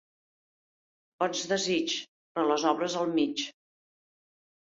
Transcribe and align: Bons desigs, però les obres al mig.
Bons 1.23 1.41
desigs, 1.51 1.97
però 2.31 2.47
les 2.53 2.65
obres 2.71 2.97
al 3.03 3.13
mig. 3.19 3.45